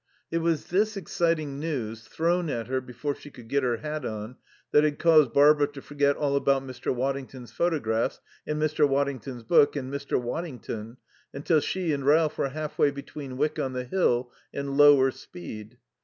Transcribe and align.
It 0.31 0.39
was 0.39 0.65
this 0.69 0.97
exciting 0.97 1.59
news, 1.59 2.07
thrown 2.07 2.49
at 2.49 2.65
her 2.65 2.81
before 2.81 3.13
she 3.13 3.29
could 3.29 3.47
get 3.47 3.61
her 3.61 3.77
hat 3.77 4.03
on, 4.03 4.37
that 4.71 4.83
had 4.83 4.97
caused 4.97 5.31
Barbara 5.31 5.67
to 5.73 5.81
forget 5.83 6.15
all 6.17 6.35
about 6.35 6.63
Mr. 6.65 6.91
Waddington's 6.91 7.51
photographs 7.51 8.19
and 8.47 8.59
Mr. 8.59 8.89
Waddington's 8.89 9.43
book 9.43 9.75
and 9.75 9.93
Mr. 9.93 10.19
Waddington, 10.19 10.97
until 11.35 11.59
she 11.59 11.93
and 11.93 12.03
Ralph 12.03 12.35
were 12.39 12.49
half 12.49 12.79
way 12.79 12.89
between 12.89 13.37
Wyck 13.37 13.59
on 13.59 13.73
the 13.73 13.83
Hill 13.85 14.31
and 14.51 14.75
Lower 14.75 15.11
Speed. 15.11 15.77